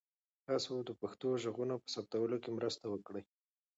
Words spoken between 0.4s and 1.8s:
تاسو د پښتو ږغونو